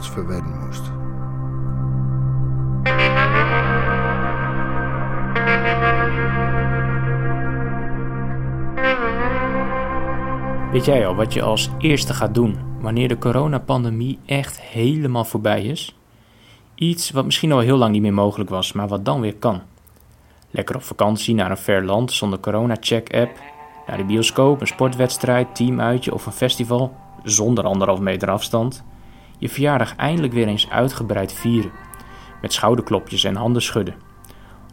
[0.00, 0.82] verwedden moest.
[10.72, 15.64] Weet jij al wat je als eerste gaat doen wanneer de coronapandemie echt helemaal voorbij
[15.64, 15.98] is?
[16.74, 19.62] Iets wat misschien al heel lang niet meer mogelijk was, maar wat dan weer kan.
[20.50, 23.38] Lekker op vakantie naar een ver land zonder corona-check-app,
[23.86, 28.84] naar de bioscoop, een sportwedstrijd, teamuitje of een festival zonder anderhalf meter afstand.
[29.38, 31.70] Je verjaardag eindelijk weer eens uitgebreid vieren,
[32.42, 33.94] met schouderklopjes en handen schudden.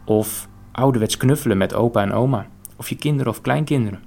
[0.04, 4.02] Of ouderwets knuffelen met opa en oma, of je kinderen of kleinkinderen.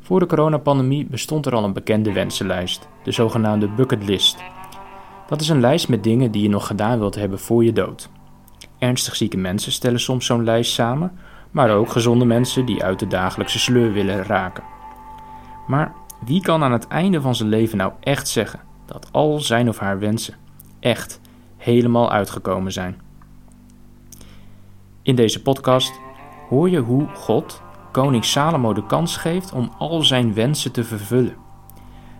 [0.00, 4.38] Voor de coronapandemie bestond er al een bekende wensenlijst, de zogenaamde bucketlist.
[5.28, 8.10] Dat is een lijst met dingen die je nog gedaan wilt hebben voor je dood.
[8.78, 11.18] Ernstig zieke mensen stellen soms zo'n lijst samen,
[11.50, 14.64] maar ook gezonde mensen die uit de dagelijkse sleur willen raken.
[15.66, 15.92] Maar
[16.24, 18.60] wie kan aan het einde van zijn leven nou echt zeggen
[18.92, 20.34] dat al zijn of haar wensen
[20.80, 21.20] echt
[21.56, 23.00] helemaal uitgekomen zijn?
[25.02, 26.00] In deze podcast
[26.48, 31.36] hoor je hoe God koning Salomo de kans geeft om al zijn wensen te vervullen.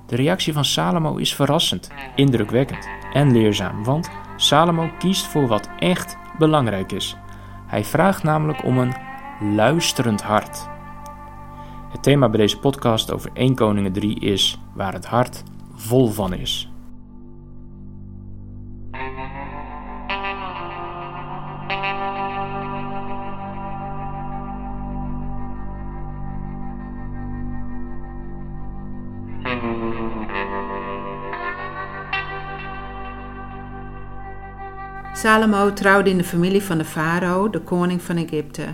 [0.07, 6.17] De reactie van Salomo is verrassend, indrukwekkend en leerzaam, want Salomo kiest voor wat echt
[6.39, 7.17] belangrijk is.
[7.67, 8.95] Hij vraagt namelijk om een
[9.55, 10.69] luisterend hart.
[11.91, 15.43] Het thema bij deze podcast over 1 Koningen 3 is waar het hart
[15.81, 16.35] vol van.
[35.13, 38.65] Salomo trouwde in de familie van de farao, de koning van Egypte.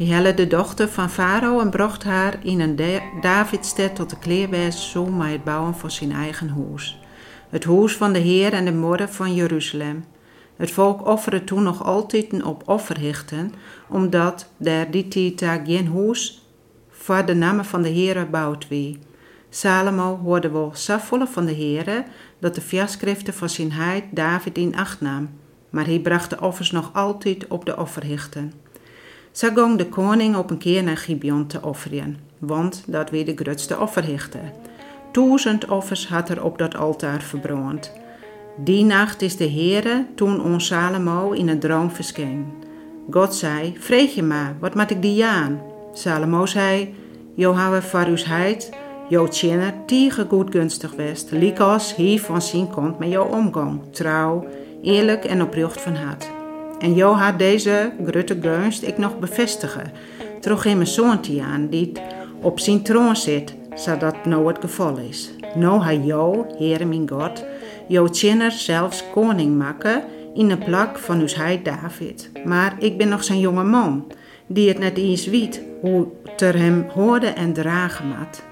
[0.00, 5.00] Hij helle de dochter van farao en bracht haar in een Davidstad tot de kleerwijze
[5.00, 7.00] met het bouwen van zijn eigen huis.
[7.48, 10.04] Het huis van de Heer en de moeder van Jeruzalem.
[10.56, 13.52] Het volk offerde toen nog altijd op offerhichten,
[13.88, 16.46] omdat daar die tijd geen huis
[16.90, 18.98] voor de namen van de Heer bouwd wie.
[19.50, 22.04] Salomo hoorde wel zo van de Heer
[22.38, 25.28] dat de fiaskriften van zijn heid David in acht nam
[25.70, 28.52] maar hij bracht de offers nog altijd op de offerhichten.
[29.32, 33.36] Zo ging de koning op een keer naar Gibeon te offeren, want dat weer de
[33.36, 34.52] grootste offerhichten.
[35.12, 37.92] Duizend offers had er op dat altaar verbrand.
[38.56, 42.46] Die nacht is de Heere toen ons Salomo in een droom verscheen.
[43.10, 45.60] God zei, vreeg je maar, wat moet ik die aan?
[45.92, 46.94] Salomo zei,
[47.34, 48.70] Jo hebben voor uw heid,
[49.08, 54.46] jo tjener tige goed gunstig west, likos hier van zien komt met jouw omgang, trouw,
[54.82, 56.39] eerlijk en oprecht van hart.
[56.80, 59.92] En Jo had deze grote gunst ik nog bevestigen,
[60.40, 61.92] terug in mijn zoontje aan, die
[62.40, 65.30] op zijn troon zit, zodat nou het geval is.
[65.54, 67.44] Nou hij Jo, Heere mijn God,
[67.88, 70.02] Jo tjener zelfs koning maken
[70.34, 72.30] in de plak van uw heid David.
[72.44, 74.12] Maar ik ben nog zijn jonge man,
[74.46, 78.42] die het net eens weet hoe ter hem hoorde en dragen moet.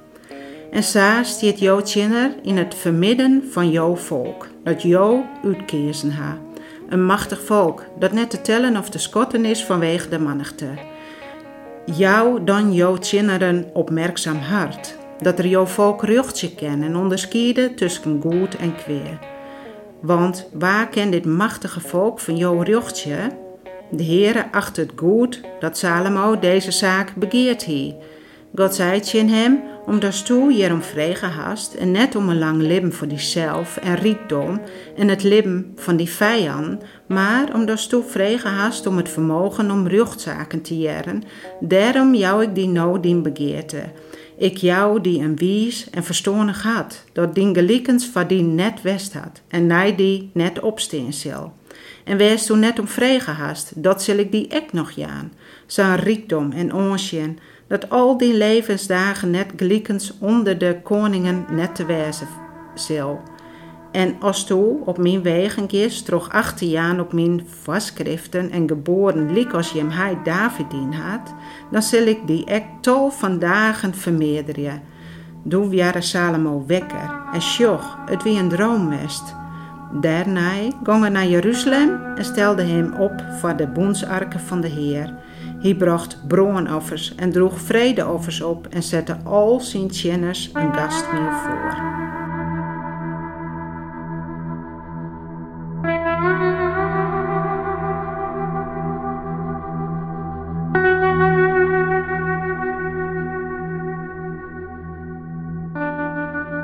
[0.70, 6.38] En sa stiet Jo tjener in het vermidden van jouw volk dat jou uitkezen ha.
[6.88, 10.66] Een machtig volk, dat net te tellen of te skotten is vanwege de mannigte.
[11.87, 18.21] Jou dan jou tjinneren opmerkzaam hart, dat er jouw volk ruchtje kennen en onderscheiden tussen
[18.22, 19.19] goed en kweer.
[20.00, 23.16] Want waar kent dit machtige volk van jouw ruchtje?
[23.91, 27.97] De Heere acht het goed dat Salomo deze zaak begeert hij.
[28.54, 32.62] God zei in hem om dat stoel hierom vregen hast en net om een lang
[32.62, 34.60] leven voor diezelf en rijkdom
[34.97, 39.70] en het leven van die vijand, maar om dat stoel vregen hast om het vermogen
[39.70, 41.22] om ruchtzaken te jaren,
[41.61, 43.82] daarom jou ik die nou dien begeerte.
[44.38, 49.12] Ik jou die een wies en verstoornig had, dat dien gelijkens van die net west
[49.12, 51.52] had en nij die net opsteen zal.
[52.05, 55.32] En wees toen net om vregen hast, dat zal ik die ek nog jaan,
[55.67, 57.38] zijn rijkdom en onsjen,
[57.69, 62.29] dat al die levensdagen net gelijkens onder de koningen net te wezen
[62.75, 63.20] zal.
[63.93, 69.53] En als toe op mijn wegen is, achter jaar op mijn vastschriften en geboren lik
[69.53, 71.35] als je hem hij David in had,
[71.70, 74.82] dan zal ik die ek tal van dagen vermeerderen.
[75.43, 79.35] Doe jaren Salomo wekker en sjoch, het wie een droomwest.
[79.93, 80.50] Daarna
[80.82, 85.15] ging hij naar Jeruzalem en stelde hem op voor de bondsarken van de Heer.
[85.60, 91.96] Hij bracht broonoffers en droeg vredeoffers op en zette al zijn tjenners een gastmeal voor.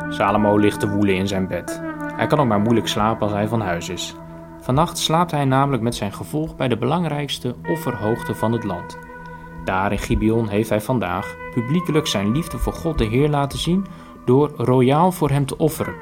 [0.09, 1.83] Salomo ligt te woelen in zijn bed.
[2.17, 4.15] Hij kan ook maar moeilijk slapen als hij van huis is.
[4.65, 8.99] Vannacht slaapt hij namelijk met zijn gevolg bij de belangrijkste offerhoogte van het land.
[9.65, 13.87] Daar in Gibeon heeft hij vandaag publiekelijk zijn liefde voor God de Heer laten zien
[14.25, 15.95] door royaal voor hem te offeren.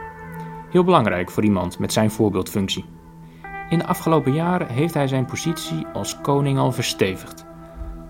[0.70, 2.84] Heel belangrijk voor iemand met zijn voorbeeldfunctie.
[3.68, 7.46] In de afgelopen jaren heeft hij zijn positie als koning al verstevigd.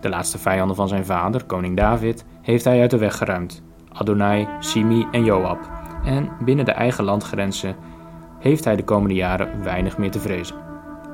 [0.01, 3.63] De laatste vijanden van zijn vader, koning David, heeft hij uit de weg geruimd.
[3.93, 5.71] Adonai, Simi en Joab.
[6.05, 7.77] En binnen de eigen landgrenzen
[8.43, 10.57] heeft hij de komende jaren weinig meer te vrezen.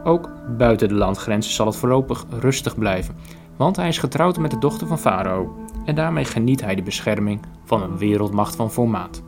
[0.04, 3.16] Ook buiten de landgrenzen zal het voorlopig rustig blijven,
[3.56, 7.40] want hij is getrouwd met de dochter van Farao en daarmee geniet hij de bescherming
[7.64, 9.22] van een wereldmacht van formaat.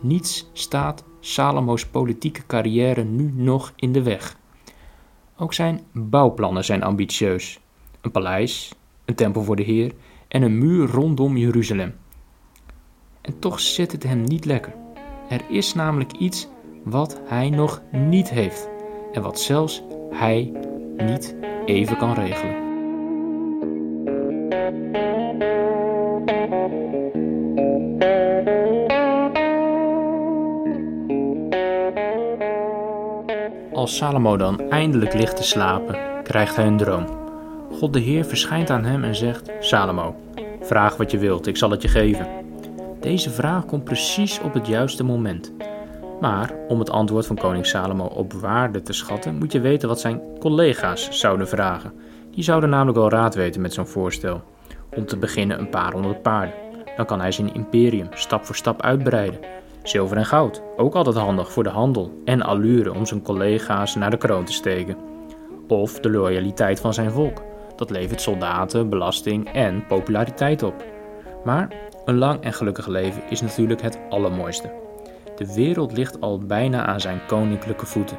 [0.00, 4.36] Niets staat Salomo's politieke carrière nu nog in de weg.
[5.36, 7.60] Ook zijn bouwplannen zijn ambitieus.
[8.00, 8.72] Een paleis,
[9.04, 9.92] een tempel voor de Heer
[10.28, 11.94] en een muur rondom Jeruzalem.
[13.20, 14.74] En toch zit het hem niet lekker.
[15.28, 16.48] Er is namelijk iets
[16.86, 18.68] wat hij nog niet heeft
[19.12, 20.52] en wat zelfs hij
[20.96, 22.64] niet even kan regelen.
[33.72, 37.06] Als Salomo dan eindelijk ligt te slapen, krijgt hij een droom.
[37.72, 40.14] God de Heer verschijnt aan hem en zegt: Salomo,
[40.60, 42.28] vraag wat je wilt, ik zal het je geven.
[43.00, 45.52] Deze vraag komt precies op het juiste moment.
[46.20, 50.00] Maar om het antwoord van koning Salomo op waarde te schatten, moet je weten wat
[50.00, 51.92] zijn collega's zouden vragen.
[52.30, 54.42] Die zouden namelijk wel raad weten met zo'n voorstel.
[54.96, 56.54] Om te beginnen een paar honderd paarden.
[56.96, 59.40] Dan kan hij zijn imperium stap voor stap uitbreiden.
[59.82, 64.10] Zilver en goud, ook altijd handig voor de handel en allure om zijn collega's naar
[64.10, 64.96] de kroon te steken.
[65.68, 67.42] Of de loyaliteit van zijn volk.
[67.76, 70.84] Dat levert soldaten, belasting en populariteit op.
[71.44, 71.68] Maar
[72.04, 74.85] een lang en gelukkig leven is natuurlijk het allermooiste.
[75.36, 78.18] De wereld ligt al bijna aan zijn koninklijke voeten.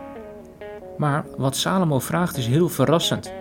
[0.97, 3.33] Maar wat Salomo vraagt is heel verrassend.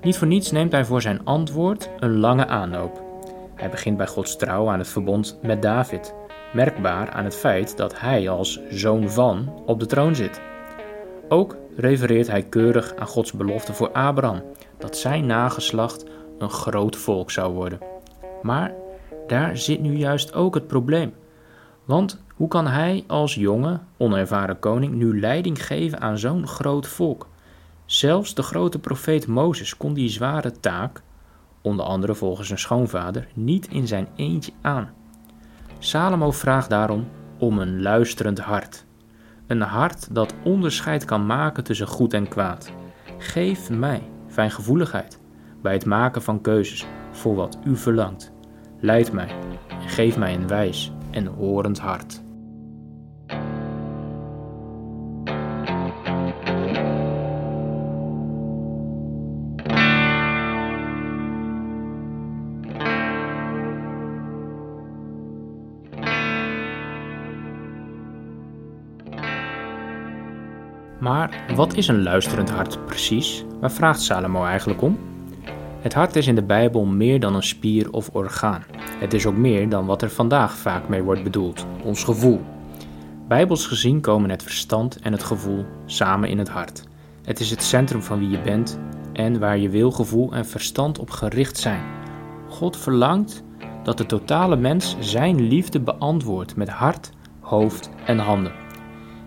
[0.00, 3.02] Niet voor niets neemt hij voor zijn antwoord een lange aanloop.
[3.54, 6.14] Hij begint bij Gods trouw aan het verbond met David,
[6.52, 10.40] merkbaar aan het feit dat hij als zoon van op de troon zit.
[11.28, 14.42] Ook refereert hij keurig aan Gods belofte voor Abraham,
[14.78, 16.04] dat zijn nageslacht
[16.38, 17.78] een groot volk zou worden.
[18.42, 18.74] Maar
[19.26, 21.14] daar zit nu juist ook het probleem.
[21.84, 27.28] Want hoe kan hij als jonge, onervaren koning nu leiding geven aan zo'n groot volk?
[27.84, 31.02] Zelfs de grote profeet Mozes kon die zware taak,
[31.62, 34.90] onder andere volgens zijn schoonvader, niet in zijn eentje aan.
[35.78, 37.08] Salomo vraagt daarom
[37.38, 38.84] om een luisterend hart.
[39.46, 42.72] Een hart dat onderscheid kan maken tussen goed en kwaad.
[43.18, 45.20] Geef mij fijngevoeligheid
[45.62, 48.32] bij het maken van keuzes voor wat u verlangt.
[48.80, 49.28] Leid mij
[49.68, 52.22] en geef mij een wijs en horend hart.
[71.00, 73.44] Maar wat is een luisterend hart precies?
[73.60, 74.98] Waar vraagt Salomo eigenlijk om?
[75.80, 78.62] Het hart is in de Bijbel meer dan een spier of orgaan.
[79.04, 82.40] Het is ook meer dan wat er vandaag vaak mee wordt bedoeld, ons gevoel.
[83.28, 86.84] Bijbels gezien komen het verstand en het gevoel samen in het hart.
[87.24, 88.78] Het is het centrum van wie je bent
[89.12, 91.82] en waar je wil, gevoel en verstand op gericht zijn.
[92.48, 93.42] God verlangt
[93.82, 98.52] dat de totale mens zijn liefde beantwoordt met hart, hoofd en handen.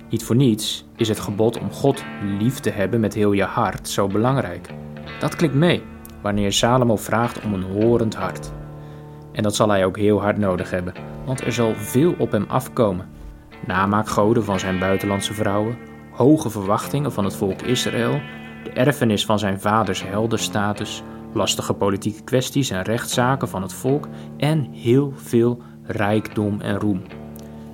[0.10, 2.04] Niet voor niets is het gebod om God
[2.40, 4.74] lief te hebben met heel je hart zo belangrijk.
[5.20, 5.84] Dat klikt mee
[6.22, 8.52] wanneer Salomo vraagt om een horend hart.
[9.38, 10.94] En dat zal hij ook heel hard nodig hebben,
[11.26, 13.10] want er zal veel op hem afkomen.
[13.66, 15.78] Namaakgoden van zijn buitenlandse vrouwen,
[16.12, 18.22] hoge verwachtingen van het volk Israël,
[18.64, 21.04] de erfenis van zijn vaders heldenstatus,
[21.34, 27.02] lastige politieke kwesties en rechtszaken van het volk en heel veel rijkdom en roem.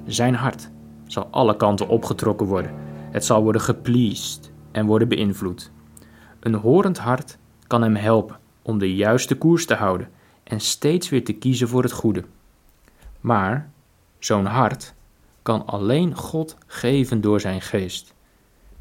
[0.05, 0.69] Zijn hart
[1.07, 2.71] zal alle kanten opgetrokken worden.
[3.11, 5.71] Het zal worden gepleased en worden beïnvloed.
[6.39, 10.09] Een horend hart kan hem helpen om de juiste koers te houden
[10.53, 12.23] en steeds weer te kiezen voor het goede.
[13.19, 13.71] Maar
[14.19, 14.93] zo'n hart
[15.41, 18.13] kan alleen God geven door zijn geest.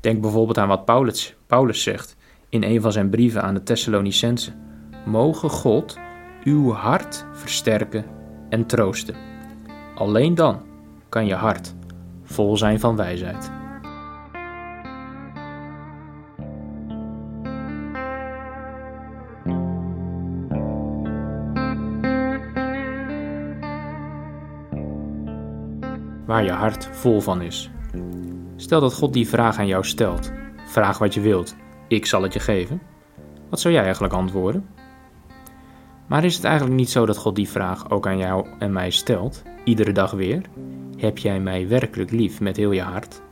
[0.01, 2.17] Denk bijvoorbeeld aan wat Paulus, Paulus zegt
[2.49, 4.55] in een van zijn brieven aan de Thessalonicensen.
[5.07, 5.99] Mogen God
[6.45, 8.05] uw hart versterken
[8.49, 9.15] en troosten.
[9.95, 10.63] Alleen dan
[11.09, 11.75] kan je hart
[12.23, 13.62] vol zijn van wijsheid.
[26.27, 27.71] Waar je hart vol van is.
[28.57, 30.33] Stel dat God die vraag aan jou stelt.
[30.67, 31.57] Vraag wat je wilt,
[31.89, 32.83] ik zal het je geven.
[33.49, 34.69] Wat zou jij eigenlijk antwoorden?
[36.07, 38.91] Maar is het eigenlijk niet zo dat God die vraag ook aan jou en mij
[38.91, 40.43] stelt, iedere dag weer?
[40.97, 43.23] Heb jij mij werkelijk lief met heel je hart?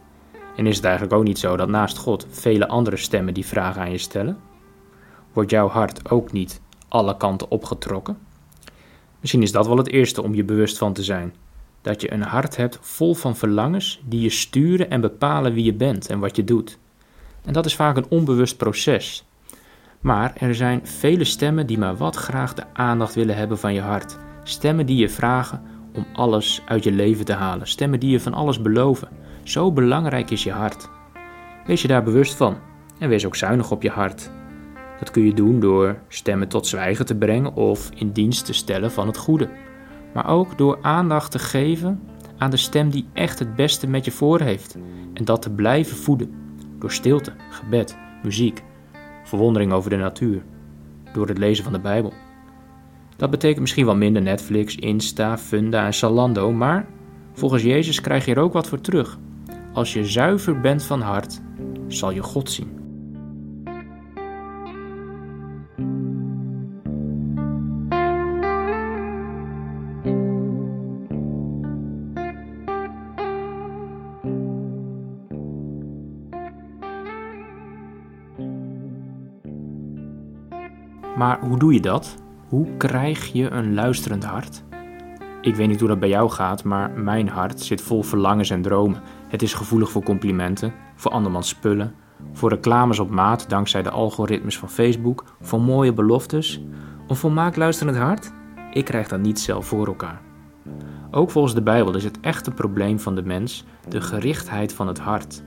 [0.56, 3.76] En is het eigenlijk ook niet zo dat naast God vele andere stemmen die vraag
[3.76, 4.38] aan je stellen?
[5.32, 8.18] Wordt jouw hart ook niet alle kanten opgetrokken?
[9.20, 11.35] Misschien is dat wel het eerste om je bewust van te zijn.
[11.82, 15.75] Dat je een hart hebt vol van verlangens die je sturen en bepalen wie je
[15.75, 16.78] bent en wat je doet.
[17.44, 19.25] En dat is vaak een onbewust proces.
[20.00, 23.80] Maar er zijn vele stemmen die maar wat graag de aandacht willen hebben van je
[23.80, 24.18] hart.
[24.42, 25.62] Stemmen die je vragen
[25.94, 27.66] om alles uit je leven te halen.
[27.66, 29.08] Stemmen die je van alles beloven.
[29.42, 30.88] Zo belangrijk is je hart.
[31.66, 32.56] Wees je daar bewust van
[32.99, 34.30] en wees ook zuinig op je hart.
[34.99, 38.92] Dat kun je doen door stemmen tot zwijgen te brengen of in dienst te stellen
[38.92, 39.49] van het goede.
[40.14, 42.00] Maar ook door aandacht te geven
[42.38, 44.76] aan de stem die echt het beste met je voor heeft
[45.14, 46.35] en dat te blijven voeden
[46.79, 48.62] door stilte, gebed, muziek,
[49.25, 50.43] verwondering over de natuur,
[51.12, 52.12] door het lezen van de Bijbel.
[53.17, 56.87] Dat betekent misschien wel minder Netflix, Insta, Funda en Salando, maar
[57.33, 59.19] volgens Jezus krijg je er ook wat voor terug.
[59.73, 61.40] Als je zuiver bent van hart,
[61.88, 62.79] zal je God zien.
[81.30, 82.16] Maar hoe doe je dat?
[82.49, 84.62] Hoe krijg je een luisterend hart?
[85.40, 88.62] Ik weet niet hoe dat bij jou gaat, maar mijn hart zit vol verlangens en
[88.62, 89.02] dromen.
[89.28, 91.94] Het is gevoelig voor complimenten, voor andermans spullen,
[92.32, 96.60] voor reclames op maat dankzij de algoritmes van Facebook, voor mooie beloftes.
[97.08, 98.32] Een volmaakt luisterend hart?
[98.72, 100.20] Ik krijg dat niet zelf voor elkaar.
[101.10, 104.99] Ook volgens de Bijbel is het echte probleem van de mens de gerichtheid van het
[104.99, 105.42] hart.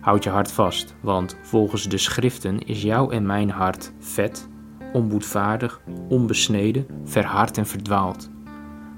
[0.00, 4.52] Houd je hart vast, want volgens de schriften is jouw en mijn hart vet,
[4.94, 8.30] onboedvaardig, onbesneden, verhard en verdwaald.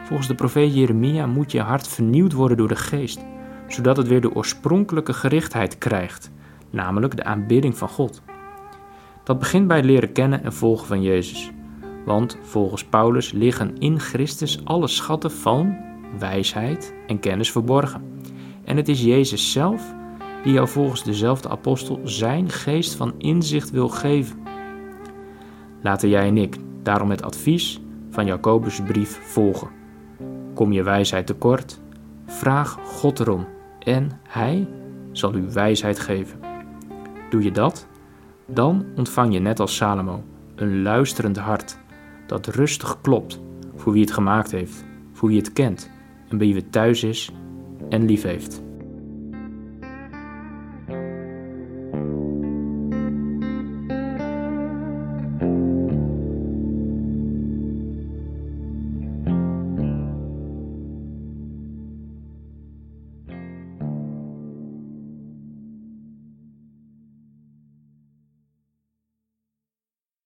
[0.02, 3.24] Volgens de profeet Jeremia moet je hart vernieuwd worden door de geest,
[3.68, 6.30] zodat het weer de oorspronkelijke gerichtheid krijgt,
[6.70, 8.22] namelijk de aanbidding van God.
[9.24, 11.50] Dat begint bij het leren kennen en volgen van Jezus.
[12.04, 15.76] Want volgens Paulus liggen in Christus alle schatten van
[16.18, 18.02] wijsheid en kennis verborgen.
[18.64, 19.94] En het is Jezus zelf
[20.42, 24.45] die jou volgens dezelfde apostel zijn geest van inzicht wil geven.
[25.86, 29.68] Laten jij en ik daarom het advies van Jacobus' brief volgen.
[30.54, 31.80] Kom je wijsheid tekort?
[32.26, 33.46] Vraag God erom
[33.78, 34.68] en Hij
[35.12, 36.38] zal u wijsheid geven.
[37.30, 37.86] Doe je dat?
[38.46, 40.24] Dan ontvang je net als Salomo
[40.54, 41.78] een luisterend hart
[42.26, 43.40] dat rustig klopt
[43.74, 45.90] voor wie het gemaakt heeft, voor wie het kent
[46.28, 47.32] en bij wie het thuis is
[47.88, 48.62] en lief heeft.